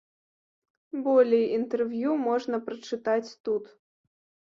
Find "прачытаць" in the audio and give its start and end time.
2.71-3.25